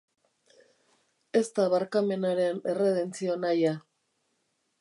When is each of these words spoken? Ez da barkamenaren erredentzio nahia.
Ez 1.41 1.43
da 1.59 1.67
barkamenaren 1.75 2.65
erredentzio 2.75 3.39
nahia. 3.47 3.79